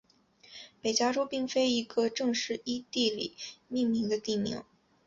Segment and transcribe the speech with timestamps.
[0.81, 3.35] 北加州并非一个正式依地理
[3.67, 4.63] 命名的地名。